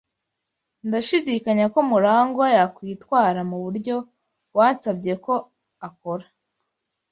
Ndashidikanya 0.87 1.65
ko 1.73 1.79
MuragwA 1.89 2.47
yakwitwara 2.57 3.39
muburyo 3.49 3.95
wasabye 4.57 5.13
ko 5.25 5.33
akora. 5.87 6.25